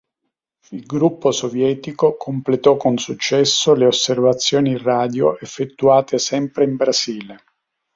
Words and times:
Il 0.71 0.83
gruppo 0.87 1.29
sovietico 1.31 2.17
completò 2.17 2.75
con 2.75 2.97
successo 2.97 3.75
le 3.75 3.85
osservazioni 3.85 4.75
radio 4.79 5.37
effettuate 5.37 6.17
sempre 6.17 6.63
in 6.63 6.75
Brasile. 6.75 7.43